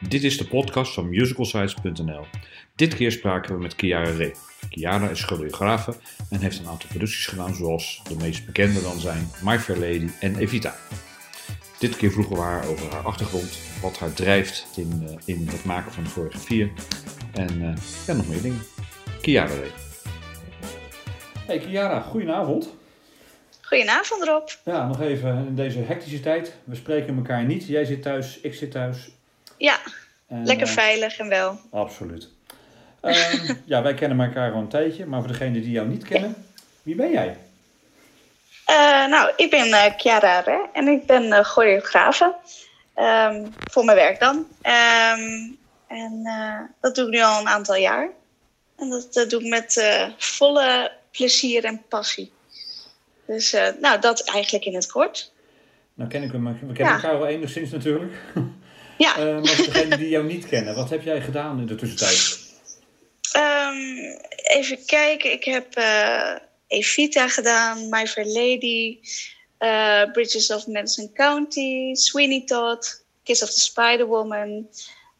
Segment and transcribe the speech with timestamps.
[0.00, 2.24] Dit is de podcast van musicalsites.nl.
[2.74, 4.32] Dit keer spraken we met Kiara Ree.
[4.70, 5.94] Kiara is choreografe
[6.30, 10.08] en heeft een aantal producties gedaan zoals de meest bekende dan zijn My Fair Lady
[10.20, 10.74] en Evita.
[11.78, 15.64] Dit keer vroegen we haar over haar achtergrond, wat haar drijft in, uh, in het
[15.64, 16.72] maken van choreografieën
[17.34, 17.74] en uh,
[18.06, 18.62] ja, nog meer dingen.
[19.20, 19.70] Kiara Ree.
[21.46, 22.74] Hey Kiara, goedenavond.
[23.60, 24.48] Goedenavond Rob.
[24.64, 26.56] Ja, nog even in deze hectische tijd.
[26.64, 27.66] We spreken elkaar niet.
[27.66, 29.10] Jij zit thuis, ik zit thuis.
[29.56, 29.78] Ja,
[30.28, 31.58] en, lekker uh, veilig en wel.
[31.70, 32.28] Absoluut.
[33.02, 36.46] Uh, ja, wij kennen elkaar al een tijdje, maar voor degenen die jou niet kennen,
[36.82, 37.36] wie ben jij?
[38.70, 42.34] Uh, nou, ik ben uh, Chiara Re en ik ben uh, choreografe.
[42.96, 44.36] Um, voor mijn werk dan.
[44.62, 46.22] Um, en
[46.80, 48.08] dat doe ik nu al een aantal jaar.
[48.76, 49.84] En dat, dat doe ik met
[50.18, 52.32] volle plezier en passie.
[53.26, 55.32] Dus nou, dat eigenlijk in het kort.
[55.94, 56.94] Nou ken ik hem, we kennen ja.
[56.94, 58.12] elkaar wel enigszins natuurlijk.
[58.98, 59.16] Ja.
[59.16, 62.42] maar voor degenen die jou niet kennen, wat heb jij gedaan in de tussentijd?
[63.36, 66.34] Um, even kijken, ik heb uh,
[66.66, 68.98] Evita gedaan, My Fair Lady,
[69.58, 74.68] uh, Bridges of Madison County, Sweeney Todd, Kiss of the Spider Woman,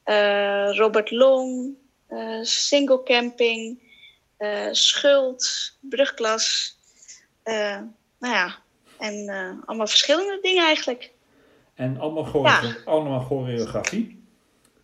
[0.04, 1.74] uh, Robert Long,
[2.42, 3.78] Single Camping,
[4.72, 6.76] Schuld, Brugklas.
[7.44, 8.58] nou ja,
[8.98, 9.28] en
[9.66, 11.13] allemaal verschillende dingen eigenlijk.
[11.74, 14.22] En allemaal, choreografie?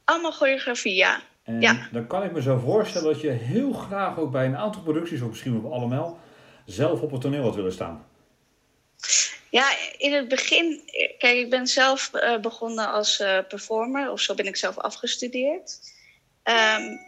[0.04, 1.20] Allemaal choreografie, ja.
[1.42, 1.88] En ja.
[1.92, 5.20] dan kan ik me zo voorstellen dat je heel graag ook bij een aantal producties,
[5.20, 6.18] of misschien wel allemaal,
[6.64, 8.06] zelf op het toneel had willen staan.
[9.50, 9.64] Ja,
[9.98, 10.80] in het begin,
[11.18, 15.78] kijk, ik ben zelf uh, begonnen als uh, performer, of zo ben ik zelf afgestudeerd.
[16.44, 17.00] Um,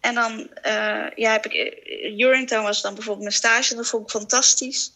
[0.00, 1.82] en dan uh, ja, heb ik,
[2.18, 4.92] Uringtown was dan bijvoorbeeld mijn stage, en dat vond ik fantastisch.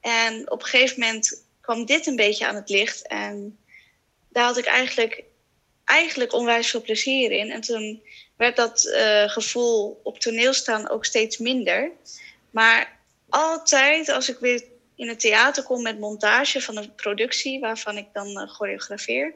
[0.00, 3.06] En op een gegeven moment kwam dit een beetje aan het licht.
[3.06, 3.58] En
[4.28, 5.24] daar had ik eigenlijk,
[5.84, 7.50] eigenlijk onwijs veel plezier in.
[7.50, 8.02] En toen
[8.36, 11.90] werd dat uh, gevoel op toneel staan ook steeds minder.
[12.50, 12.98] Maar
[13.28, 14.64] altijd als ik weer
[14.94, 19.34] in het theater kom met montage van een productie waarvan ik dan uh, choreografeer,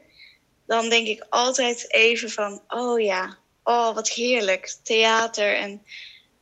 [0.67, 5.56] dan denk ik altijd even van, oh ja, oh wat heerlijk, theater.
[5.56, 5.83] En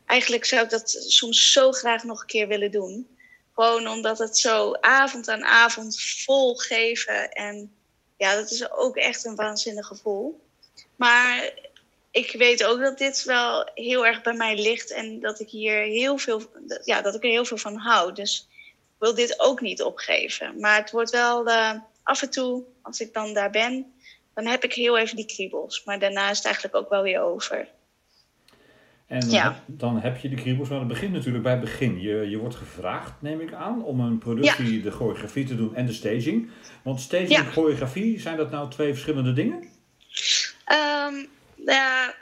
[0.06, 3.16] eigenlijk zou ik dat soms zo graag nog een keer willen doen.
[3.54, 7.30] Gewoon omdat het zo avond aan avond vol geven.
[7.30, 7.72] En
[8.20, 10.40] ja, dat is ook echt een waanzinnig gevoel.
[10.96, 11.52] Maar
[12.10, 15.82] ik weet ook dat dit wel heel erg bij mij ligt en dat ik hier
[15.82, 16.42] heel veel,
[16.84, 18.12] ja, dat ik er heel veel van hou.
[18.12, 20.60] Dus ik wil dit ook niet opgeven.
[20.60, 21.72] Maar het wordt wel uh,
[22.02, 23.94] af en toe, als ik dan daar ben,
[24.34, 25.84] dan heb ik heel even die kriebels.
[25.84, 27.68] Maar daarna is het eigenlijk ook wel weer over.
[29.10, 29.64] En ja.
[29.66, 32.00] dan heb je de kriebels, maar het begint natuurlijk bij het begin.
[32.00, 34.82] Je, je wordt gevraagd, neem ik aan, om een productie, ja.
[34.82, 36.50] de choreografie te doen en de staging.
[36.82, 39.68] Want staging en choreografie, zijn dat nou twee verschillende dingen?
[40.72, 41.28] Um,
[41.66, 42.14] ja,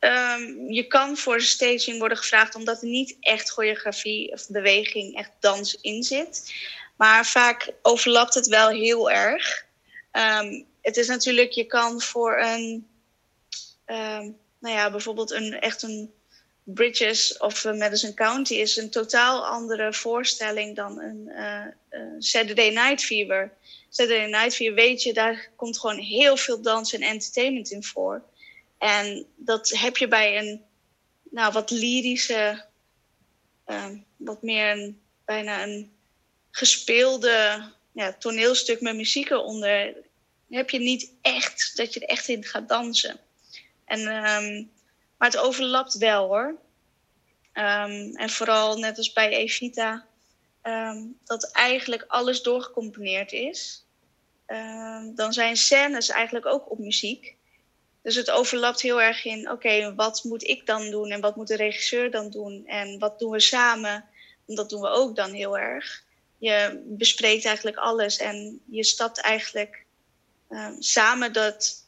[0.00, 5.16] um, je kan voor de staging worden gevraagd omdat er niet echt choreografie of beweging,
[5.16, 6.54] echt dans in zit.
[6.96, 9.64] Maar vaak overlapt het wel heel erg.
[10.12, 12.86] Um, het is natuurlijk, je kan voor een,
[13.86, 16.12] um, nou ja, bijvoorbeeld een echt een
[16.64, 23.04] Bridges of Madison County is een totaal andere voorstelling dan een uh, uh, Saturday Night
[23.04, 23.52] Fever.
[23.88, 28.22] Saturday Night Fever weet je, daar komt gewoon heel veel dans en entertainment in voor.
[28.78, 30.62] En dat heb je bij een
[31.30, 32.64] nou, wat lyrische,
[33.66, 33.86] uh,
[34.16, 35.92] wat meer een, bijna een
[36.50, 37.62] gespeelde
[37.92, 39.96] ja, toneelstuk met muziek eronder.
[40.50, 43.20] Heb je niet echt dat je er echt in gaat dansen.
[43.92, 44.70] En, um,
[45.16, 46.46] maar het overlapt wel hoor.
[47.54, 50.06] Um, en vooral net als bij Evita,
[50.62, 53.84] um, dat eigenlijk alles doorgecomponeerd is.
[55.14, 57.36] dan zijn scènes eigenlijk ook op muziek.
[58.02, 61.48] Dus het overlapt heel erg in, oké, wat moet ik dan doen en wat moet
[61.48, 64.04] de regisseur dan doen en wat doen we samen?
[64.48, 66.04] En dat doen we ook dan heel erg.
[66.38, 69.84] Je bespreekt eigenlijk alles en je stapt eigenlijk
[70.78, 71.86] samen dat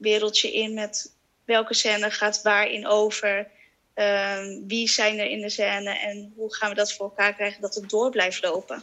[0.00, 1.12] onderzoekwereldje in met
[1.44, 3.46] welke scène gaat waarin over,
[3.94, 7.60] um, wie zijn er in de scène en hoe gaan we dat voor elkaar krijgen
[7.60, 8.82] dat het door blijft lopen.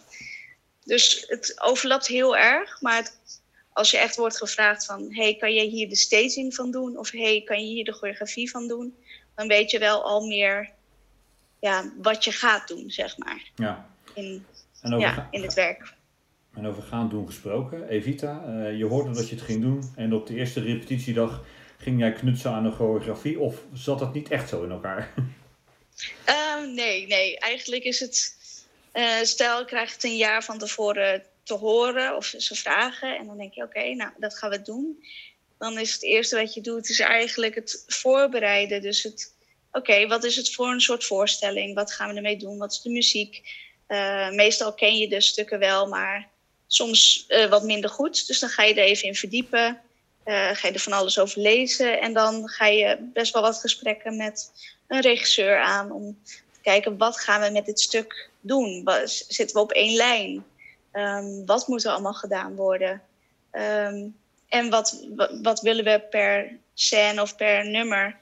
[0.85, 3.41] Dus het overlapt heel erg, maar het
[3.73, 5.13] als je echt wordt gevraagd van...
[5.13, 6.97] hey, kan jij hier de staging van doen?
[6.97, 8.95] Of hey, kan je hier de choreografie van doen?
[9.35, 10.69] Dan weet je wel al meer
[11.59, 13.51] ja, wat je gaat doen, zeg maar.
[13.55, 13.89] Ja.
[14.13, 14.45] In,
[14.81, 15.93] en over ja, in het werk.
[16.57, 17.89] En over gaan doen gesproken.
[17.89, 19.91] Evita, uh, je hoorde dat je het ging doen.
[19.95, 21.43] En op de eerste repetitiedag
[21.77, 23.39] ging jij knutsen aan de choreografie.
[23.39, 25.13] Of zat dat niet echt zo in elkaar?
[26.29, 27.39] Uh, nee, nee.
[27.39, 28.35] Eigenlijk is het...
[28.93, 33.17] Uh, stel, ik krijg het een jaar van tevoren te horen of ze vragen.
[33.17, 35.03] En dan denk je, oké, nou, dat gaan we doen.
[35.57, 38.81] dan is het eerste wat je doet, is eigenlijk het voorbereiden.
[38.81, 39.33] Dus het,
[39.71, 41.75] oké, wat is het voor een soort voorstelling?
[41.75, 42.57] Wat gaan we ermee doen?
[42.57, 43.41] Wat is de muziek?
[43.87, 46.29] Uh, meestal ken je de stukken wel, maar
[46.67, 48.27] soms uh, wat minder goed.
[48.27, 49.81] Dus dan ga je er even in verdiepen.
[50.25, 52.01] Uh, ga je er van alles over lezen.
[52.01, 54.51] En dan ga je best wel wat gesprekken met
[54.87, 58.89] een regisseur aan om te kijken wat gaan we met dit stuk doen.
[59.05, 60.45] Zitten we op één lijn?
[60.93, 63.01] Um, wat moet er allemaal gedaan worden?
[63.51, 64.15] Um,
[64.47, 65.05] en wat,
[65.41, 68.17] wat, willen we per scène of per nummer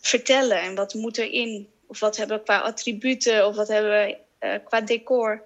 [0.00, 0.60] vertellen?
[0.60, 1.68] En wat moet erin?
[1.86, 3.46] Of wat hebben we qua attributen?
[3.46, 4.16] Of wat hebben we
[4.46, 5.42] uh, qua decor?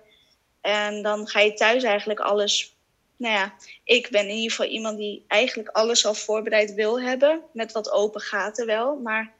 [0.61, 2.75] En dan ga je thuis eigenlijk alles.
[3.17, 3.55] Nou ja,
[3.85, 7.41] ik ben in ieder geval iemand die eigenlijk alles al voorbereid wil hebben.
[7.53, 8.97] Met wat open gaten wel.
[8.97, 9.33] Maar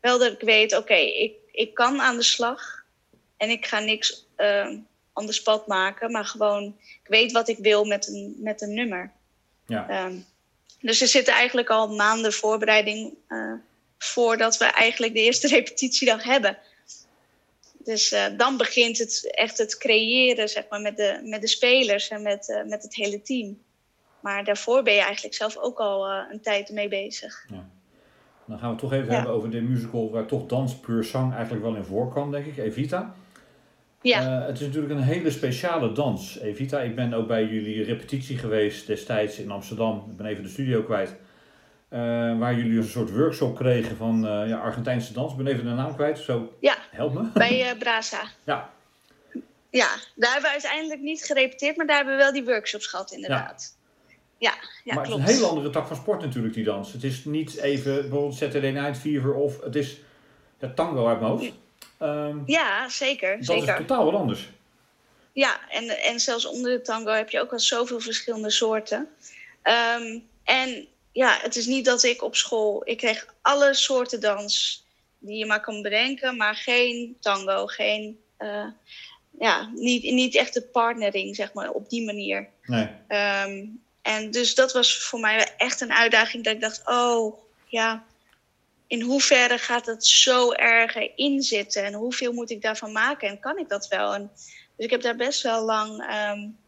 [0.00, 2.84] wel dat ik weet, oké, okay, ik, ik kan aan de slag.
[3.36, 4.68] En ik ga niks uh,
[5.12, 6.10] aan de spot maken.
[6.10, 9.12] Maar gewoon, ik weet wat ik wil met een, met een nummer.
[9.66, 10.04] Ja.
[10.04, 10.26] Um,
[10.80, 13.52] dus er zitten eigenlijk al maanden voorbereiding uh,
[13.98, 16.58] voordat we eigenlijk de eerste repetitiedag hebben.
[17.86, 22.08] Dus uh, dan begint het echt het creëren, zeg maar, met de, met de spelers
[22.08, 23.58] en met, uh, met het hele team.
[24.20, 27.46] Maar daarvoor ben je eigenlijk zelf ook al een tijd mee bezig.
[27.48, 27.68] Ja.
[28.46, 29.14] Dan gaan we het toch even ja.
[29.14, 32.56] hebben over de musical waar toch dans puur zang eigenlijk wel in voorkwam, denk ik,
[32.56, 33.14] Evita.
[34.02, 34.42] Ja.
[34.46, 36.38] Het is natuurlijk een hele speciale dans.
[36.38, 40.06] Evita, ik ben ook bij jullie repetitie geweest destijds in Amsterdam.
[40.10, 41.14] Ik ben even de studio kwijt.
[41.90, 45.32] Uh, waar jullie een soort workshop kregen van uh, ja, Argentijnse dans.
[45.32, 47.28] Ik ben even de naam kwijt, zo ja, help me.
[47.34, 48.22] Bij Brasa.
[48.44, 48.74] ja.
[49.70, 53.12] Ja, daar hebben we uiteindelijk niet gerepeteerd, maar daar hebben we wel die workshops gehad
[53.12, 53.76] inderdaad.
[54.38, 55.20] Ja, ja, ja maar klopt.
[55.20, 56.92] het is een hele andere tak van sport natuurlijk, die dans.
[56.92, 60.00] Het is niet even bijvoorbeeld Saturday Night Fever of het is
[60.58, 61.52] ja, tango uit mijn hoofd.
[62.02, 63.36] Um, ja, zeker.
[63.36, 63.68] Dat zeker.
[63.68, 64.50] is totaal wat anders.
[65.32, 69.08] Ja, en, en zelfs onder de tango heb je ook al zoveel verschillende soorten.
[69.98, 70.86] Um, en
[71.16, 72.82] ja, het is niet dat ik op school...
[72.84, 74.84] Ik kreeg alle soorten dans
[75.18, 76.36] die je maar kan bedenken...
[76.36, 78.20] maar geen tango, geen...
[78.38, 78.66] Uh,
[79.38, 82.48] ja, niet, niet echt de partnering, zeg maar, op die manier.
[82.62, 82.88] Nee.
[83.08, 86.82] Um, en dus dat was voor mij echt een uitdaging dat ik dacht...
[86.84, 88.04] oh, ja,
[88.86, 93.58] in hoeverre gaat het zo erg inzitten en hoeveel moet ik daarvan maken en kan
[93.58, 94.14] ik dat wel?
[94.14, 94.30] En,
[94.76, 96.65] dus ik heb daar best wel lang um, re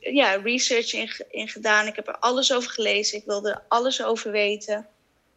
[0.00, 1.86] ja, research in, in, gedaan.
[1.86, 3.18] Ik heb er alles over gelezen.
[3.18, 4.86] Ik wilde er alles over weten.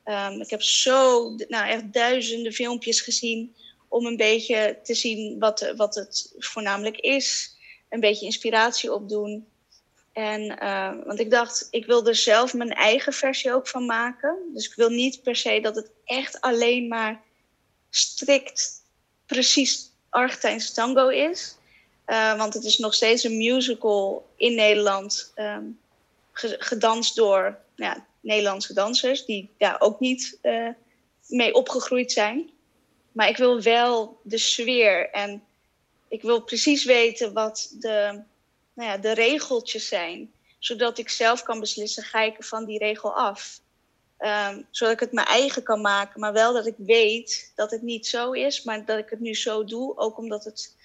[0.06, 3.56] Um, ik heb zo, nou echt duizenden filmpjes gezien
[3.88, 7.56] om een beetje te zien wat, wat het voornamelijk is.
[7.90, 9.48] Een beetje inspiratie opdoen.
[10.14, 14.38] En, uh, want ik dacht, ik wil er zelf mijn eigen versie ook van maken.
[14.54, 17.22] Dus ik wil niet per se dat het echt alleen maar
[17.90, 18.84] strikt
[19.26, 21.58] precies Argentijnse tango is.
[22.08, 25.80] Uh, want het is nog steeds een musical in Nederland, um,
[26.32, 30.70] gedanst door ja, Nederlandse dansers, die daar ook niet uh,
[31.28, 32.50] mee opgegroeid zijn.
[33.12, 35.44] Maar ik wil wel de sfeer en
[36.08, 38.22] ik wil precies weten wat de
[38.74, 40.34] nou ja, de regeltjes zijn.
[40.60, 43.60] Zodat ik zelf kan beslissen, ga ik van die regel af.
[44.20, 47.82] Um, zodat ik het mijn eigen kan maken, maar wel dat ik weet dat het
[47.82, 49.98] niet zo is, maar dat ik het nu zo doe.
[49.98, 50.76] Ook omdat het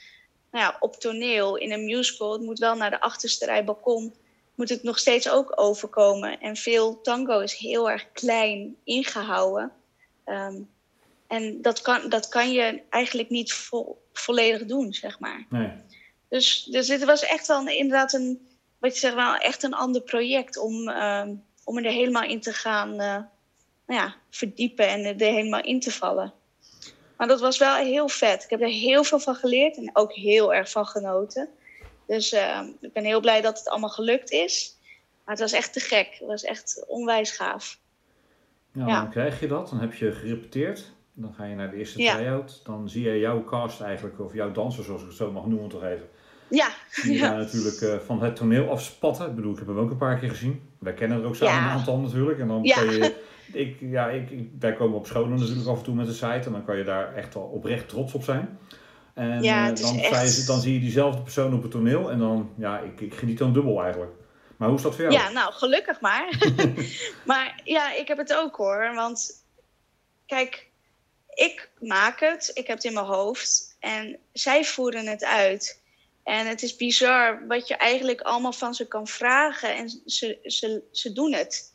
[0.51, 4.15] nou ja, op toneel, in een musical, het moet wel naar de achterste rij balkon,
[4.55, 6.41] moet het nog steeds ook overkomen.
[6.41, 9.73] En veel tango is heel erg klein ingehouden.
[10.27, 10.69] Um,
[11.27, 15.47] en dat kan, dat kan je eigenlijk niet vo volledig doen, zeg maar.
[15.49, 15.71] Nee.
[16.29, 18.49] Dus, dus dit was echt wel inderdaad een,
[18.79, 21.29] wat je zegt, wel echt een ander project om, uh,
[21.65, 22.97] om er helemaal in te gaan uh,
[23.87, 26.33] nou ja, verdiepen en er helemaal in te vallen.
[27.21, 28.45] Maar dat was wel heel vet.
[28.45, 31.49] Ik heb er heel veel van geleerd en ook heel erg van genoten.
[32.07, 34.77] Dus uh, ik ben heel blij dat het allemaal gelukt is.
[35.25, 36.17] Maar het was echt te gek.
[36.19, 37.79] Het was echt onwijs gaaf.
[38.73, 39.01] Ja, ja.
[39.01, 39.69] dan krijg je dat.
[39.69, 40.93] Dan heb je gerepeteerd.
[41.13, 42.15] Dan ga je naar de eerste ja.
[42.15, 42.61] try-out.
[42.65, 45.69] Dan zie je jouw cast eigenlijk, of jouw danser zoals ik het zo mag noemen
[45.69, 46.09] toch even.
[46.49, 46.69] Ja.
[47.03, 47.33] Die ja.
[47.33, 49.29] natuurlijk uh, van het toneel afspatten.
[49.29, 50.63] Ik bedoel, ik heb hem ook een paar keer gezien.
[50.79, 52.39] Wij kennen er ook samen een aantal natuurlijk.
[52.39, 52.75] En dan ja.
[52.75, 53.15] kan je,
[53.55, 56.27] ik, ja, ik, ik, wij komen op scholen natuurlijk af en toe met de site.
[56.27, 58.59] En dan kan je daar echt wel oprecht trots op zijn.
[59.15, 60.47] En ja, uh, dan, echt...
[60.47, 62.11] dan zie je diezelfde persoon op het toneel.
[62.11, 64.13] En dan, ja, ik, ik geniet dan dubbel eigenlijk.
[64.57, 65.15] Maar hoe is dat voor jou?
[65.15, 66.53] Ja, nou, gelukkig maar.
[67.27, 68.95] maar ja, ik heb het ook hoor.
[68.95, 69.45] Want
[70.27, 70.71] kijk,
[71.35, 72.51] ik maak het.
[72.55, 73.77] Ik heb het in mijn hoofd.
[73.79, 75.83] En zij voeren het uit.
[76.25, 79.77] En het is bizar wat je eigenlijk allemaal van ze kan vragen.
[79.77, 81.75] En ze, ze, ze doen het.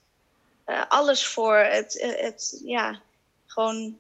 [0.66, 3.02] Uh, alles voor het, het, ja,
[3.46, 4.00] gewoon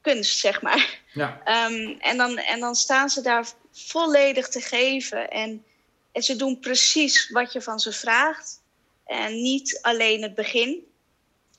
[0.00, 1.00] kunst, zeg maar.
[1.12, 1.40] Ja.
[1.66, 5.30] Um, en, dan, en dan staan ze daar volledig te geven.
[5.30, 5.64] En,
[6.12, 8.62] en ze doen precies wat je van ze vraagt.
[9.06, 10.88] En niet alleen het begin.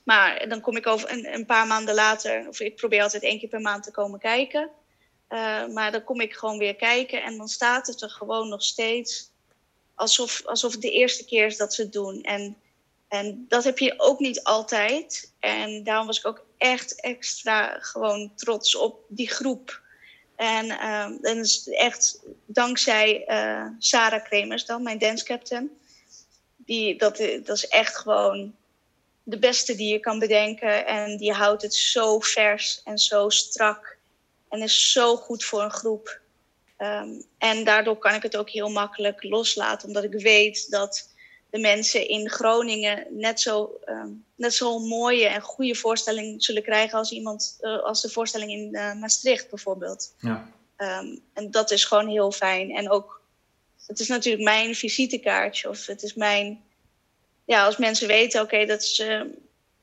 [0.02, 3.38] Maar dan kom ik over een, een, paar maanden later, of ik probeer altijd één
[3.38, 4.70] keer per maand te komen kijken.
[5.28, 8.62] Uh, maar dan kom ik gewoon weer kijken en dan staat het er gewoon nog
[8.62, 9.30] steeds
[9.94, 12.22] alsof, alsof het de eerste keer is dat ze het doen.
[12.22, 12.56] En,
[13.12, 15.32] en dat heb je ook niet altijd.
[15.40, 19.80] En daarom was ik ook echt extra gewoon trots op die groep.
[20.36, 25.70] En, uh, en is echt dankzij uh, Sarah Kremers dan, mijn dance captain.
[26.56, 28.54] Die, dat, dat is echt gewoon
[29.22, 30.86] de beste die je kan bedenken.
[30.86, 33.98] En die houdt het zo vers en zo strak.
[34.48, 36.20] En is zo goed voor een groep.
[36.78, 41.11] Um, en daardoor kan ik het ook heel makkelijk loslaten, omdat ik weet dat
[41.52, 46.98] de mensen in Groningen net zo, um, net zo mooie en goede voorstelling zullen krijgen
[46.98, 50.14] als iemand uh, als de voorstelling in uh, Maastricht bijvoorbeeld.
[50.18, 50.52] Ja.
[50.76, 52.70] Um, en dat is gewoon heel fijn.
[52.70, 53.20] En ook,
[53.86, 56.62] het is natuurlijk mijn visitekaartje of het is mijn,
[57.44, 58.98] ja, als mensen weten, oké, okay, dat is.
[58.98, 59.22] Uh,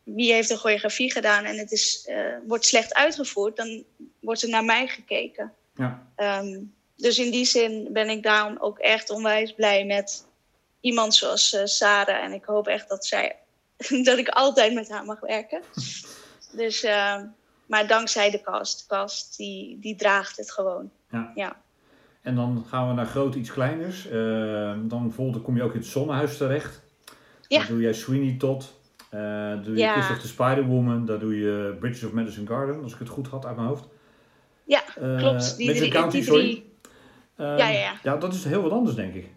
[0.03, 2.09] wie heeft de choreografie gedaan en het is,
[2.45, 3.83] wordt slecht uitgevoerd, dan
[4.19, 5.53] wordt er naar mij gekeken.
[5.75, 6.07] Ja.
[6.41, 10.25] Um, dus in die zin ben ik daarom ook echt onwijs blij met
[10.81, 12.23] iemand zoals uh, Sarah.
[12.23, 13.35] En ik hoop echt dat zij
[14.03, 15.61] dat ik altijd met haar mag werken.
[16.51, 17.15] Dus, uh,
[17.65, 18.79] maar dankzij de cast.
[18.79, 20.91] De cast die, die draagt het gewoon.
[21.11, 21.31] Ja.
[21.35, 21.61] ja.
[22.21, 24.05] En dan gaan we naar groot iets kleiners.
[24.05, 24.11] Uh,
[24.81, 26.81] dan bijvoorbeeld kom je ook in het Zonnehuis terecht.
[27.47, 27.57] Ja.
[27.59, 28.77] Dan doe jij Sweeney Todd.
[29.13, 29.19] Uh,
[29.63, 29.93] doe je ja.
[29.93, 31.05] Kiss of the Spider-Woman.
[31.05, 33.87] Daar doe je Bridges of Madison Garden, als ik het goed had uit mijn hoofd.
[34.63, 34.83] Ja,
[35.17, 35.57] klopt.
[35.57, 36.63] Die Madison County, die sorry.
[37.35, 37.93] Ehm, ja, ja, ja.
[38.03, 39.29] Ja, dat is heel wat anders, denk ik.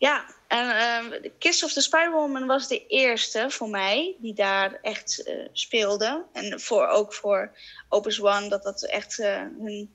[0.00, 5.22] Ja, en uh, Kiss of the Spider-Woman was de eerste voor mij die daar echt
[5.28, 6.24] uh, speelde.
[6.32, 7.56] En voor, ook voor
[7.88, 9.94] Opus One, dat dat echt uh, hun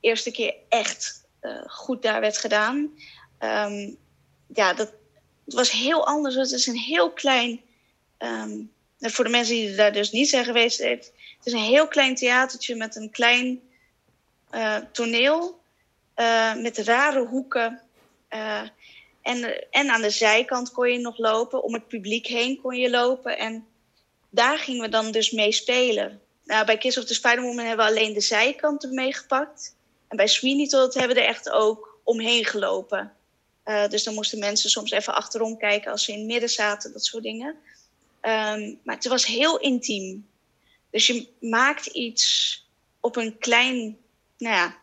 [0.00, 2.76] eerste keer echt uh, goed daar werd gedaan.
[3.38, 3.96] Um,
[4.54, 4.92] ja, dat
[5.44, 6.34] het was heel anders.
[6.34, 7.60] Het is een heel klein...
[8.18, 10.78] Um, voor de mensen die daar dus niet zijn geweest...
[10.78, 13.60] Het is een heel klein theatertje met een klein
[14.92, 15.60] toneel
[16.56, 17.80] met rare hoeken.
[19.26, 21.62] En, en aan de zijkant kon je nog lopen.
[21.62, 23.38] Om het publiek heen kon je lopen.
[23.38, 23.66] En
[24.30, 26.20] daar gingen we dan dus mee spelen.
[26.44, 29.74] Nou, bij Kiss of the Spider-Woman hebben we alleen de zijkanten meegepakt.
[30.08, 33.12] En bij Sweeney Todd hebben we er echt ook omheen gelopen.
[33.64, 36.92] Uh, dus dan moesten mensen soms even achterom kijken als ze in het midden zaten,
[36.92, 37.48] dat soort dingen.
[38.22, 40.26] Um, maar het was heel intiem.
[40.90, 42.64] Dus je maakt iets
[43.00, 43.98] op een klein,
[44.38, 44.76] nou ja,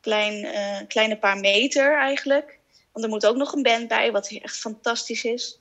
[0.00, 2.57] klein, uh, kleine paar meter eigenlijk.
[2.98, 5.60] Want er moet ook nog een band bij, wat echt fantastisch is.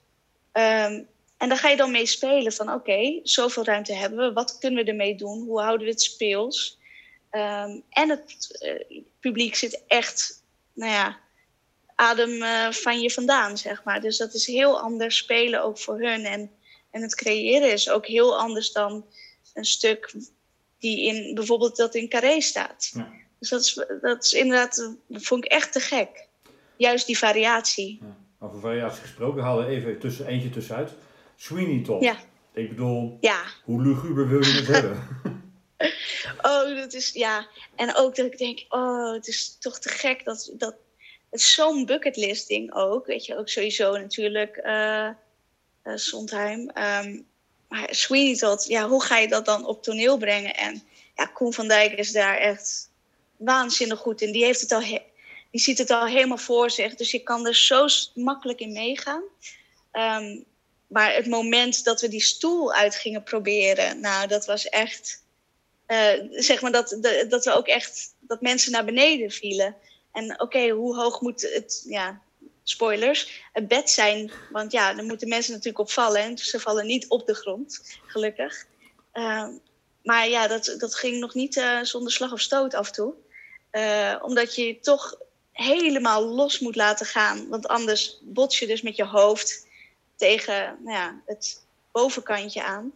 [0.54, 4.34] Um, en daar ga je dan mee spelen van oké, okay, zoveel ruimte hebben we.
[4.34, 5.46] Wat kunnen we ermee doen?
[5.46, 6.80] Hoe houden we het speels?
[7.32, 11.20] Um, en het uh, publiek zit echt, nou ja,
[11.96, 14.02] adem uh, van je vandaan, zeg maar.
[14.02, 16.26] Dus dat is heel anders spelen ook voor hun.
[16.26, 16.52] En,
[16.92, 19.06] en het creëren is ook heel anders dan
[19.54, 20.14] een stuk
[20.80, 22.92] die in bijvoorbeeld dat in Carré staat.
[22.94, 23.12] Ja.
[23.40, 26.27] Dus dat is, dat is inderdaad, dat vond ik echt te gek.
[26.78, 28.00] Juist die variatie.
[28.02, 28.18] Ja.
[28.40, 30.92] Over variatie gesproken, halen we even tussen, eentje tussenuit.
[31.36, 32.04] Sweeney Todd.
[32.04, 32.18] Ja.
[32.54, 33.44] Ik bedoel, ja.
[33.64, 35.08] hoe luguber wil je het hebben?
[36.52, 37.48] oh, dat is, ja.
[37.76, 40.76] En ook dat ik denk, oh, het is toch te gek dat, dat
[41.30, 43.06] het is zo'n bucketlist ding ook.
[43.06, 45.10] Weet je, ook sowieso natuurlijk uh,
[45.84, 46.60] uh, Sondheim.
[46.60, 47.26] Um,
[47.68, 50.56] maar Sweeney Todd, ja, hoe ga je dat dan op toneel brengen?
[50.56, 50.84] En
[51.16, 52.90] ja, Koen van Dijk is daar echt
[53.38, 54.32] waanzinnig goed in.
[54.32, 54.82] Die, heeft het al
[55.52, 56.96] die ziet het al helemaal voor zich.
[56.96, 59.24] Dus je kan er zo makkelijk in meegaan.
[59.92, 60.46] Um,
[60.88, 65.26] maar het moment dat we die stoel uit gingen proberen, nou, dat was echt.
[65.88, 66.98] Uh, zeg maar dat,
[67.30, 68.16] dat we ook echt.
[68.20, 69.76] dat mensen naar beneden vielen.
[70.12, 71.84] En oké, hoe hoog moet het.
[71.88, 72.22] Ja,
[72.64, 73.42] spoilers.
[73.54, 74.32] Het bed zijn.
[74.52, 76.22] Want ja, dan moeten mensen natuurlijk op vallen.
[76.22, 78.66] En ze vallen niet op de grond, gelukkig.
[79.14, 79.48] Uh,
[80.04, 83.14] maar ja, dat, dat ging nog niet uh, zonder slag of stoot af en toe.
[83.72, 85.18] Uh, omdat je toch
[85.58, 87.48] helemaal los moet laten gaan.
[87.48, 89.68] Want anders bots je dus met je hoofd
[90.16, 91.62] tegen nou ja, het
[91.92, 92.94] bovenkantje aan.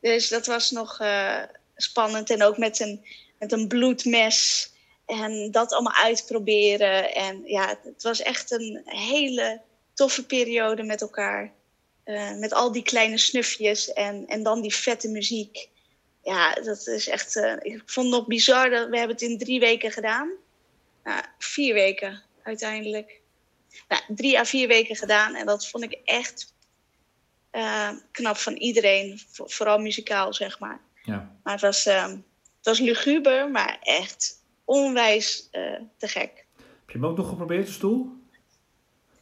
[0.00, 1.42] Dus dat was nog uh,
[1.76, 2.30] spannend.
[2.30, 3.04] En ook met een,
[3.38, 4.70] met een bloedmes.
[5.06, 7.14] En dat allemaal uitproberen.
[7.14, 9.60] En ja, het was echt een hele
[9.94, 11.52] toffe periode met elkaar.
[12.04, 15.68] Uh, met al die kleine snufjes en, en dan die vette muziek
[16.28, 17.36] ja, dat is echt.
[17.36, 20.30] Uh, ik vond het nog bizar dat we hebben het in drie weken gedaan.
[21.08, 23.20] Nou, vier weken uiteindelijk.
[23.88, 25.34] Nou, drie à vier weken gedaan.
[25.34, 26.54] En dat vond ik echt
[27.52, 29.20] uh, knap van iedereen.
[29.32, 30.80] vooral muzikaal, zeg maar.
[31.02, 31.36] Ja.
[31.42, 35.48] Maar het was, uh, het was luguber, maar echt onwijs
[35.96, 36.46] te gek.
[36.56, 38.12] Heb je hem ook nog geprobeerd, de stoel?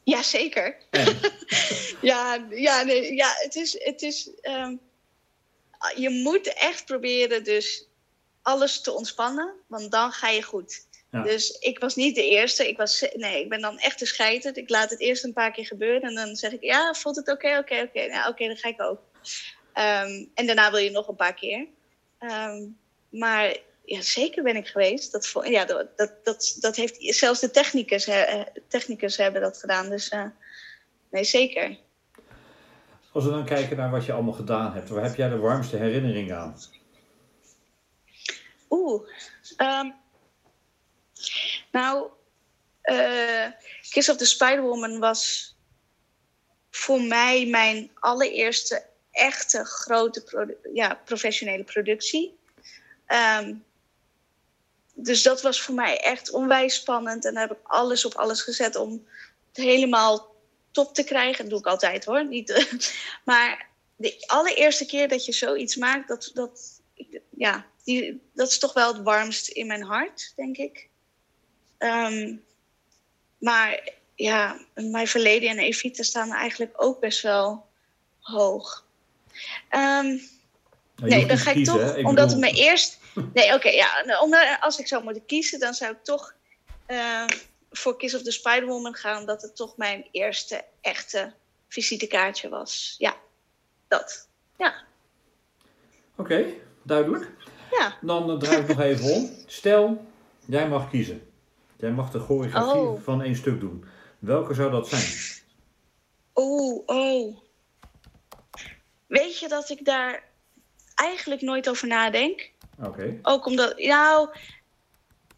[0.02, 0.76] Ja, zeker.
[2.02, 3.84] ja, ja, nee, ja, het is.
[3.84, 4.80] Het is um,
[5.94, 7.88] je moet echt proberen dus
[8.42, 10.86] alles te ontspannen, want dan ga je goed.
[11.22, 12.68] Dus ik was niet de eerste.
[12.68, 14.54] Ik, was, nee, ik ben dan echt te scheiden.
[14.54, 16.02] Ik laat het eerst een paar keer gebeuren.
[16.02, 18.06] En dan zeg ik, ja, voelt het oké, oké, oké.
[18.06, 19.00] Nou, oké, dan ga ik ook.
[19.72, 21.66] Ehm, en daarna wil je nog een paar keer.
[22.18, 22.66] Ehm,
[23.08, 25.12] maar ja, zeker ben ik geweest.
[25.12, 28.08] Dat, ja, dat, dat, dat heeft, zelfs de technicus,
[28.68, 29.88] technicus hebben dat gedaan.
[29.88, 30.24] Dus uh,
[31.10, 31.78] nee, zeker.
[33.12, 35.76] Als we dan kijken naar wat je allemaal gedaan hebt, waar heb jij de warmste
[35.76, 36.56] herinnering aan?
[38.70, 39.08] Oeh,
[39.58, 39.94] um,
[41.72, 42.08] nou,
[42.82, 43.46] uh,
[43.90, 45.54] Kiss of the Spider-Woman was
[46.70, 52.38] voor mij mijn allereerste echte grote ja, professionele productie.
[53.40, 53.64] Um,
[54.98, 57.24] dus dat was voor mij echt onwijs spannend.
[57.24, 59.06] En daar heb ik alles op alles gezet om
[59.48, 60.34] het helemaal
[60.70, 61.42] top te krijgen.
[61.42, 62.26] Dat doe ik altijd hoor.
[62.26, 62.66] Niet,
[63.24, 66.80] maar de allereerste keer dat je zoiets maakt, dat, dat,
[67.30, 70.88] ja, die, dat is toch wel het warmst in mijn hart, denk ik.
[71.78, 72.44] Um,
[73.38, 77.66] maar ja, mijn verleden en Evita staan eigenlijk ook best wel
[78.20, 78.84] hoog.
[79.70, 80.20] Um,
[80.96, 82.98] nee, dan ga ik toch, omdat het me eerst.
[83.32, 84.58] Nee, oké, ja.
[84.60, 86.34] Als ik zou moeten kiezen, dan zou ik toch
[86.88, 87.24] uh,
[87.70, 91.32] voor Kiss of the Spider-Woman gaan, omdat het toch mijn eerste echte
[91.68, 92.94] visitekaartje was.
[92.98, 93.16] Ja,
[93.88, 94.28] dat.
[94.58, 94.74] Ja.
[96.16, 96.44] Oké,
[96.82, 97.30] duidelijk.
[97.70, 97.98] Ja.
[98.00, 99.30] Dan uh, draai ik nog even om.
[99.46, 100.06] Stel,
[100.44, 101.30] jij mag kiezen.
[101.78, 103.00] Jij mag de choreografie oh.
[103.00, 103.84] van één stuk doen.
[104.18, 105.04] Welke zou dat zijn?
[106.32, 107.38] Oh, oh.
[109.06, 110.24] Weet je dat ik daar
[110.94, 112.50] eigenlijk nooit over nadenk?
[112.82, 113.18] Oké.
[113.22, 114.28] Ook omdat, nou,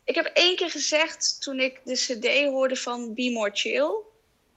[0.05, 3.91] ik heb één keer gezegd toen ik de CD hoorde van Be More Chill,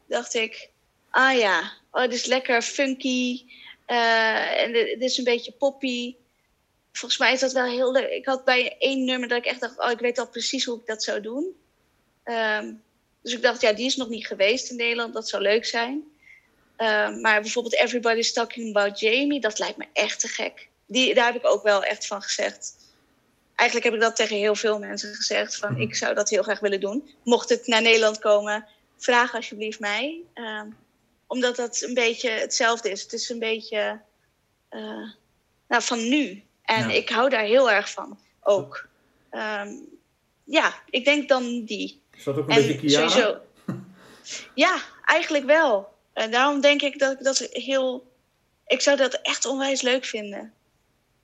[0.07, 0.69] dacht ik,
[1.09, 3.45] ah ja, oh, het is lekker funky
[3.87, 6.15] uh, en het is een beetje poppy
[6.91, 8.09] volgens mij is dat wel heel leuk.
[8.09, 10.79] Ik had bij één nummer dat ik echt dacht, oh, ik weet al precies hoe
[10.79, 11.55] ik dat zou doen.
[12.23, 12.73] Ehm,
[13.21, 15.13] dus ik dacht, ja, die is nog niet geweest in Nederland.
[15.13, 16.03] Dat zou leuk zijn.
[16.77, 20.67] Um, maar bijvoorbeeld Everybody's Talking About Jamie, dat lijkt me echt te gek.
[20.85, 22.75] Die, daar heb ik ook wel echt van gezegd.
[23.55, 25.55] Eigenlijk heb ik dat tegen heel veel mensen gezegd.
[25.55, 27.09] Van, ik zou dat heel graag willen doen.
[27.23, 30.21] Mocht het naar Nederland komen, vraag alsjeblieft mij.
[30.33, 30.77] Um,
[31.27, 33.01] omdat dat een beetje hetzelfde is.
[33.01, 34.01] Het is een beetje
[34.71, 35.09] uh,
[35.67, 36.43] nou, van nu.
[36.63, 38.87] En ik hou daar heel erg van, ook.
[40.43, 42.01] ja, ik denk dan die.
[42.21, 43.09] Is dat ook een beetje Kiara?
[43.09, 43.39] Sowieso,
[44.53, 45.93] ja, eigenlijk wel.
[46.13, 48.11] En daarom denk ik dat ik dat heel...
[48.67, 50.53] Ik zou dat echt onwijs leuk vinden.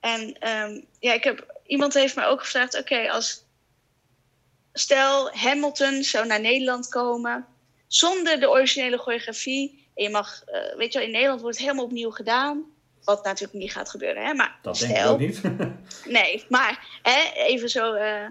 [0.00, 2.78] En um, ja, ik heb, iemand heeft mij ook gevraagd...
[2.78, 3.44] Oké, als...
[4.72, 7.46] Stel, Hamilton zou naar Nederland komen...
[7.86, 9.86] zonder de originele choreografie...
[9.94, 12.64] En je mag, uh, weet je wel, in Nederland wordt het helemaal opnieuw gedaan.
[13.04, 14.34] Wat natuurlijk niet gaat gebeuren, hè.
[14.34, 16.06] Maar dat stel, denk ik ook niet.
[16.18, 17.94] nee, maar hè, even zo...
[17.94, 18.26] Uh,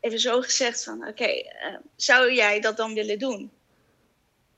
[0.00, 3.50] even zo gezegd van, oké, eh, zou jij dat dan willen doen?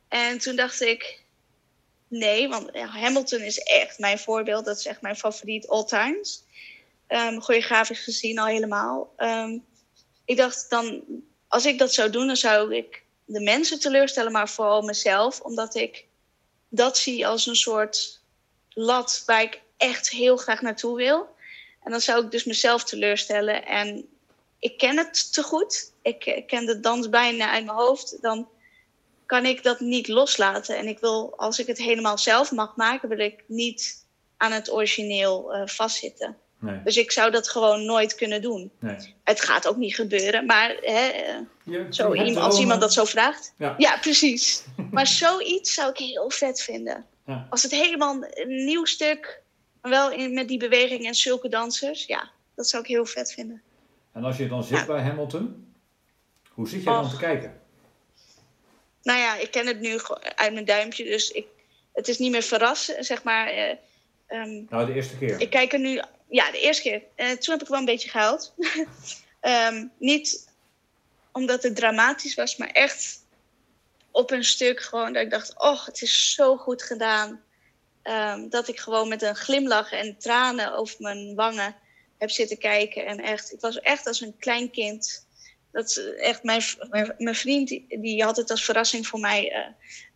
[0.08, 1.22] En toen dacht ik,
[2.08, 4.64] nee, want Hamilton is echt mijn voorbeeld.
[4.64, 6.44] Dat is echt mijn favoriet all times.
[7.08, 9.12] Um, choreografisch gezien al helemaal.
[9.16, 9.58] Ehm,
[10.24, 11.04] ik dacht dan,
[11.48, 15.40] als ik dat zou doen, dan zou ik de mensen teleurstellen, maar vooral mezelf.
[15.40, 16.04] Omdat ik
[16.68, 18.20] dat zie als een soort
[18.68, 21.34] lat waar ik echt heel graag naartoe wil.
[21.82, 23.66] En dan zou ik dus mezelf teleurstellen.
[23.66, 24.08] En
[24.60, 25.92] ik ken het te goed.
[26.02, 28.18] Ik, ken de dans bijna uit mijn hoofd.
[28.20, 28.48] Dan
[29.26, 30.76] kan ik dat niet loslaten.
[30.76, 34.72] En ik wil, als ik het helemaal zelf mag maken, wil ik niet aan het
[34.72, 36.36] origineel uh, vastzitten.
[36.58, 36.80] Nee.
[36.84, 38.70] Dus ik zou dat gewoon nooit kunnen doen.
[38.78, 39.14] Nee.
[39.24, 43.54] Het gaat ook niet gebeuren, maar hè, eh, zo, als iemand dat zo vraagt.
[43.56, 44.64] Ja, ja precies.
[44.90, 47.06] maar zoiets zou ik heel vet vinden.
[47.26, 47.46] Ja.
[47.50, 49.42] Als het helemaal een nieuw stuk,
[49.82, 53.62] wel in, met die beweging en zulke dansers, ja, dat zou ik heel vet vinden.
[54.12, 55.74] En als je dan zit bij Hamilton,
[56.50, 57.60] hoe zit je dan te kijken?
[59.02, 59.98] Nou ja, ik ken het nu
[60.34, 61.46] uit mijn duimpje, dus ik,
[61.92, 63.54] het is niet meer verrassen, zeg maar.
[64.28, 65.40] Uh, nou, de eerste keer.
[65.40, 67.02] Ik kijk er nu, ja, de eerste keer.
[67.16, 68.54] Uh, toen heb ik wel een beetje gehuild.
[69.40, 70.48] um, niet
[71.32, 73.24] omdat het dramatisch was, maar echt
[74.10, 77.40] op een stuk gewoon dat ik dacht, oh, het is zo goed gedaan.
[78.02, 81.74] Um, dat ik gewoon met een glimlach en tranen over mijn wangen
[82.20, 83.06] heb zitten kijken.
[83.06, 85.26] En echt, ik was echt als een klein kind.
[85.72, 86.62] Dat echt mijn,
[87.18, 89.72] mijn, vriend, die, had het als verrassing voor mij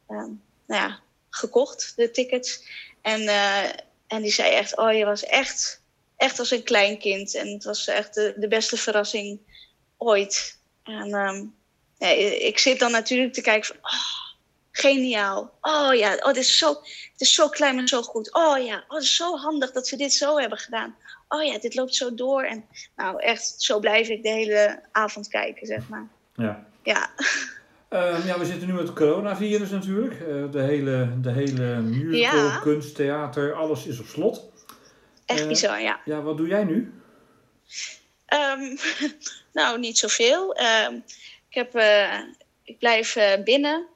[0.09, 0.37] uh, nou
[0.67, 2.63] ja, gekocht, de tickets.
[3.03, 3.65] En, uh,
[4.07, 5.83] en die zei echt, oh, je was echt,
[6.17, 7.35] echt als een klein kind.
[7.35, 9.41] En het was echt de, de beste verrassing
[9.97, 10.59] ooit.
[10.83, 11.55] En um,
[11.99, 12.09] ja,
[12.49, 14.25] ik zit dan natuurlijk te kijken van, oh,
[14.71, 15.59] geniaal.
[15.61, 16.69] Oh ja, oh, dit is zo,
[17.13, 18.35] het is zo klein en zo goed.
[18.35, 20.97] Oh ja, oh, het is zo handig dat ze dit zo hebben gedaan.
[21.35, 22.43] Oh ja, dit loopt zo door.
[22.43, 22.65] En
[22.97, 26.09] nou, echt, zo blijf ik de hele avond kijken, zeg maar.
[26.35, 26.67] Ja.
[26.83, 27.11] Ja.
[27.89, 30.21] Ehm, ja, we zitten nu met het coronavirus natuurlijk.
[30.21, 32.59] Uh, de hele, de hele musical, Ja.
[32.63, 34.53] kunst, theater, alles is op slot.
[35.27, 36.01] Echt Eh, bizar, ja.
[36.05, 36.93] Ja, wat doe jij nu?
[38.27, 38.77] Ehm,
[39.53, 40.55] nou, niet zoveel.
[40.55, 40.95] Ehm
[41.49, 42.21] ik, heb, eh,
[42.63, 43.87] ik blijf eh, binnen.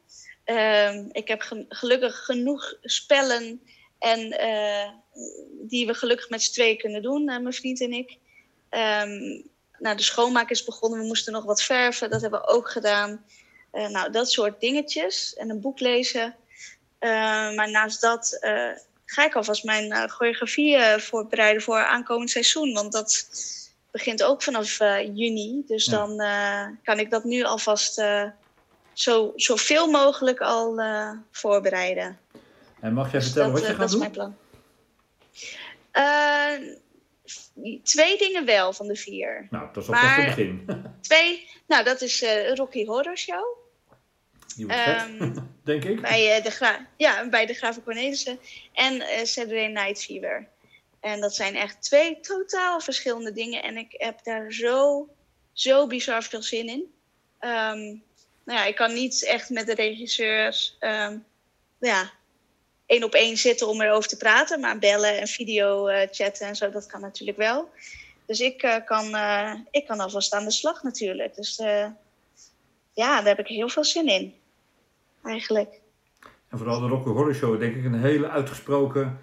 [1.13, 3.61] Ik heb ge- gelukkig genoeg spellen
[3.99, 4.89] en, eh,
[5.61, 8.17] die we gelukkig met z'n tweeën kunnen doen, eh, mijn vriend en ik.
[8.69, 9.41] Ehm,
[9.79, 11.01] nou, de schoonmaak is begonnen.
[11.01, 12.11] We moesten nog wat verven.
[12.11, 13.25] Dat hebben we ook gedaan.
[13.71, 15.35] Eh, nou, dat soort dingetjes.
[15.35, 16.35] En een boek lezen.
[16.99, 17.11] Eh,
[17.55, 18.71] maar naast dat eh,
[19.05, 22.73] ga ik alvast mijn choreografie voorbereiden voor aankomend seizoen.
[22.73, 23.27] Want dat
[23.91, 24.79] begint ook vanaf
[25.15, 25.63] juni.
[25.67, 25.91] Dus Ja.
[26.07, 26.17] dan
[26.83, 28.03] kan ik dat nu alvast
[28.93, 30.81] zo, zoveel mogelijk al
[31.31, 32.19] voorbereiden.
[32.81, 34.01] En mag jij Dus vertellen dat, wat je gaat dat is doen?
[34.01, 34.37] mijn plan.
[35.91, 36.53] Eh,
[37.83, 39.47] twee dingen wel van de vier.
[39.51, 40.67] Nou, dat is alvast het begin.
[41.01, 43.57] Twee, nou dat is eh Rocky Horror Show.
[44.57, 46.01] Die wordt vet, Ehm, denk ik.
[46.01, 48.41] bij, eh, de Gra ja, bij de Graven Cornelissen.
[48.73, 50.49] En Saturday Night Fever.
[51.01, 53.63] En dat zijn echt twee totaal verschillende dingen.
[53.63, 55.09] En ik heb daar zo,
[55.53, 56.95] zo bizar veel zin in.
[57.39, 57.97] Ehm,
[58.45, 61.19] nou ja, ik kan niet echt met de regisseurs ehm,
[61.79, 62.11] ja,
[62.89, 64.61] één op één zitten om erover te praten.
[64.61, 67.71] Maar bellen en video eh, chatten en zo, dat kan natuurlijk wel.
[68.27, 71.35] Dus ik, eh, kan, eh, ik kan alvast aan de slag natuurlijk.
[71.35, 71.57] Dus
[72.93, 74.35] ja, daar heb ik heel veel zin in.
[75.25, 75.81] Eigenlijk.
[76.49, 79.21] En vooral de Rocky Horror Show, denk ik, een hele uitgesproken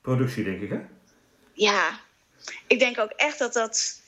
[0.00, 0.80] productie, denk ik, hè?
[1.52, 2.00] Ja,
[2.66, 4.00] ik denk ook echt dat dat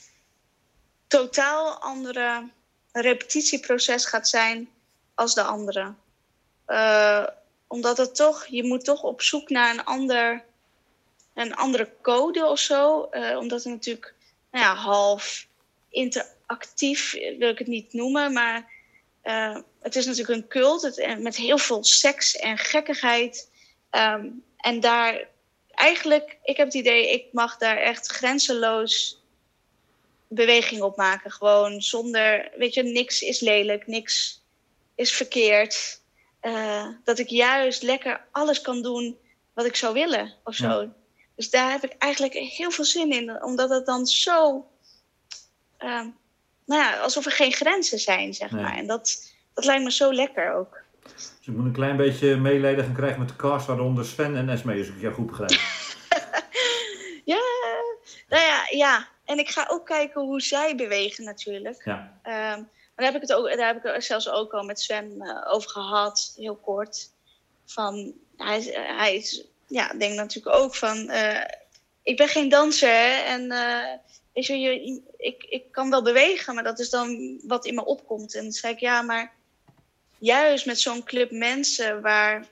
[1.06, 2.48] totaal andere
[2.92, 4.68] repetitieproces gaat zijn
[5.14, 5.94] als de andere.
[7.66, 10.44] Omdat het toch, je moet toch op zoek naar een, ander,
[11.34, 13.02] een andere code of zo.
[13.02, 14.14] Eh, omdat het natuurlijk
[14.50, 15.46] nou ja, half
[15.88, 18.72] interactief, wil ik het niet noemen, maar
[19.22, 23.50] eh, het is natuurlijk een cult het, met heel veel seks en gekkigheid.
[23.90, 24.26] Ehm,
[24.56, 25.28] en daar
[25.70, 29.20] eigenlijk, ik heb het idee, ik mag daar echt grenzeloos
[30.28, 31.30] beweging op maken.
[31.30, 34.42] Gewoon zonder, weet je, niks is lelijk, niks
[34.94, 36.00] is verkeerd.
[36.46, 39.18] Eh, dat ik juist lekker alles kan doen
[39.54, 40.80] wat ik zou willen of zo.
[40.80, 40.88] Ja.
[41.34, 44.66] Dus daar heb ik eigenlijk heel veel zin in, omdat het dan zo,
[45.76, 46.08] ehm,
[46.66, 48.62] nou ja, alsof er geen grenzen zijn, zeg Nee.
[48.62, 48.76] maar.
[48.76, 50.82] En dat, dat lijkt me zo lekker ook.
[51.14, 54.48] Dus ik moet een klein beetje meelijden gaan krijgen met de cast, waaronder Sven en
[54.48, 55.50] Esme, als ik jou goed begrijp.
[57.24, 57.42] Ja,
[58.28, 59.08] nou ja, ja.
[59.24, 61.84] En ik ga ook kijken hoe zij bewegen natuurlijk.
[61.84, 62.18] Ja.
[62.22, 62.62] Ehm,
[62.96, 65.52] daar heb ik het ook, daar heb ik het zelfs ook al met Sven eh,
[65.52, 67.10] over gehad, heel kort.
[67.64, 71.44] Van, hij, is- eh, hij is, ja, denkt natuurlijk ook van, eh,
[72.02, 73.92] ik ben geen danser en eh,
[74.32, 78.34] weet je, ik, ik kan wel bewegen, maar dat is dan wat in me opkomt.
[78.34, 79.32] En zei ik, ja, maar
[80.18, 82.46] juist met zo'n club mensen waar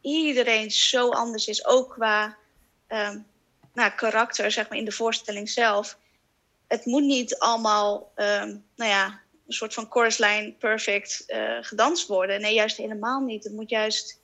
[0.00, 2.36] iedereen zo anders is, ook qua
[2.86, 3.18] ehm,
[3.72, 5.98] nou, karakter, zeg maar, in de voorstelling zelf.
[6.66, 12.40] Het moet niet allemaal, ehm, nou ja, een soort van choruslijn perfect eh, gedanst worden.
[12.40, 13.44] Nee, juist helemaal niet.
[13.44, 14.20] Het moet juist,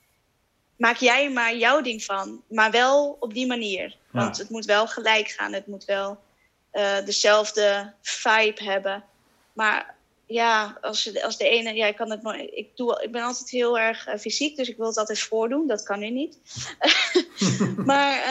[0.76, 3.96] maak jij maar jouw ding van, maar wel op die manier.
[4.10, 5.52] Want het moet wel gelijk gaan.
[5.52, 6.18] Het moet wel
[6.70, 9.04] eh, dezelfde vibe hebben.
[9.52, 9.94] Maar
[10.26, 12.50] ja, als, als de ene, ja, ik kan het nooit.
[12.52, 15.66] Ik, doe, ik ben altijd heel erg eh, fysiek, dus ik wil het altijd voordoen.
[15.66, 16.38] Dat kan nu niet.
[17.90, 18.22] maar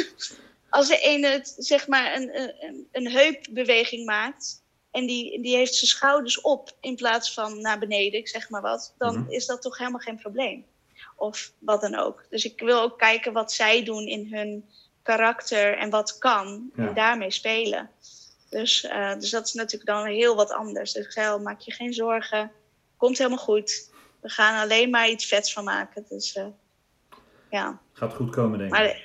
[0.70, 4.66] als de ene het, zeg maar een, een, een heupbeweging maakt.
[4.90, 8.62] En die, die heeft zijn schouders op in plaats van naar beneden, ik zeg maar
[8.62, 8.94] wat.
[8.98, 9.30] Dan Mhm.
[9.30, 10.64] is dat toch helemaal geen probleem.
[11.16, 12.24] Of wat dan ook.
[12.30, 14.68] Dus ik wil ook kijken wat zij doen in hun
[15.02, 16.70] karakter en wat kan.
[16.76, 16.86] Ja.
[16.88, 17.90] En daarmee spelen.
[18.50, 20.92] Dus, eh, dus dat is natuurlijk dan heel wat anders.
[20.92, 22.52] Dus ik zei al, maak je geen zorgen.
[22.96, 23.90] Komt helemaal goed.
[24.20, 26.04] We gaan alleen maar iets vets van maken.
[26.08, 26.46] Dus eh,
[27.50, 27.80] ja.
[27.92, 28.78] Gaat goed komen, denk ik.
[28.78, 29.02] Maar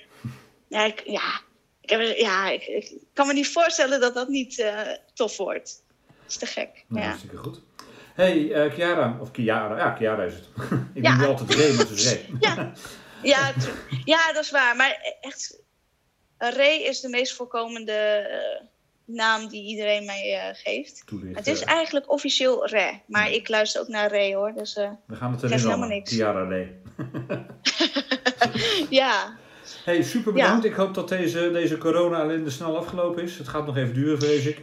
[0.67, 1.41] ja, ik, ja,
[1.83, 4.79] ik, heb, ja ik, ik kan me niet voorstellen dat dat niet eh,
[5.13, 5.83] tof wordt.
[6.07, 6.83] Dat is te gek.
[6.87, 7.07] Nou, ja.
[7.07, 7.61] hartstikke goed.
[8.13, 10.47] hey, eh Chiara, of Chiara, ja, Chiara is het.
[10.93, 11.25] ik Ja.
[11.25, 12.17] altijd Ray, maar het is.
[12.39, 12.71] Ja.
[13.23, 13.53] Ja,
[14.13, 14.75] ja, dat is waar.
[14.75, 15.61] Maar echt,
[16.37, 18.65] Ray is de meest voorkomende eh,
[19.05, 21.03] naam die iedereen mij geeft.
[21.05, 23.03] Toelicht, Het is eigenlijk officieel Ray.
[23.05, 24.53] Maar ik luister ook naar Ray hoor.
[24.53, 26.11] Dus we gaan het geeft erin helemaal niks.
[28.89, 29.37] Ja.
[29.85, 30.65] Hey, super bedankt.
[30.65, 33.37] Ik hoop dat deze, deze corona ellende snel afgelopen is.
[33.37, 34.61] Het gaat nog even duren, vrees ik.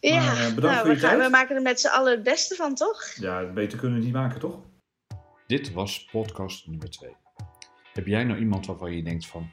[0.00, 1.22] Ja, Maar, eh, bedankt nou, voor we, je gaan, tijd.
[1.22, 3.02] we maken er met z'n allen het beste van, toch?
[3.20, 4.58] Ja, beter kunnen we niet maken, toch?
[5.46, 7.16] Dit was podcast nummer 2.
[7.92, 9.50] Heb jij nou iemand waarvan je denkt van,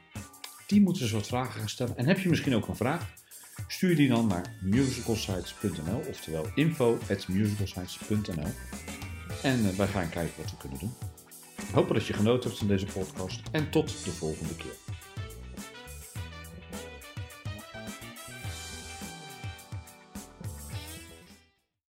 [0.66, 1.96] die moeten eens wat vragen gaan stellen?
[1.96, 3.06] En heb je misschien ook een vraag?
[3.68, 8.52] Stuur die dan naar musicalsites.nl, oftewel info.musicalsites.nl.
[9.42, 10.94] En eh, wij gaan kijken wat we kunnen doen.
[11.72, 14.81] Hoop dat je genoten hebt van deze podcast en tot de volgende keer.